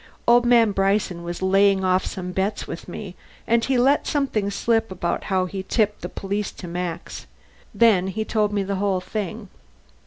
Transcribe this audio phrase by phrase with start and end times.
[0.27, 3.15] "Old man Bryson was laying off some bets with me
[3.45, 7.27] and he let something slip about how he tipped the police to Max.
[7.71, 9.49] Then he told me the whole thing."